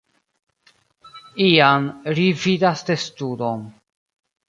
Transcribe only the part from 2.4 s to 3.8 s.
vidas testudon.